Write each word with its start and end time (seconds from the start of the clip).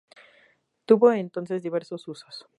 Tuvo 0.87 1.11
entonces 1.11 1.61
diversos 1.61 2.07
usos. 2.07 2.47